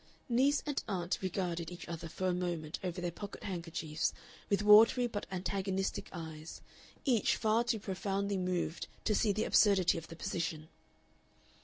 [0.27, 4.13] Niece and aunt regarded each other for a moment over their pocket handkerchiefs
[4.49, 6.59] with watery but antagonistic eyes,
[7.05, 10.69] each far too profoundly moved to see the absurdity of the position.